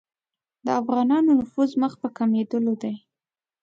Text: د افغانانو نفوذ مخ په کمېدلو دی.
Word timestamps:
د 0.65 0.67
افغانانو 0.81 1.31
نفوذ 1.39 1.71
مخ 1.81 1.93
په 2.01 2.07
کمېدلو 2.17 2.73
دی. 2.83 2.95